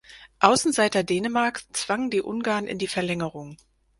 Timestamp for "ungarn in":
2.23-2.79